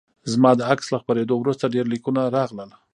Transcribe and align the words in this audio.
زما 0.31 0.51
د 0.55 0.61
عکس 0.73 0.85
له 0.93 0.97
خپریدو 1.01 1.33
وروسته 1.39 1.71
ډیر 1.75 1.85
لیکونه 1.93 2.21
راغلل 2.37 2.69